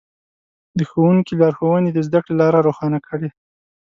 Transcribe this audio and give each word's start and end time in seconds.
د 0.77 0.79
ښوونکي 0.89 1.33
لارښوونې 1.41 1.89
د 1.93 1.99
زده 2.07 2.19
کړې 2.23 2.33
لاره 2.41 2.59
روښانه 2.67 2.99
کړه. 3.07 3.29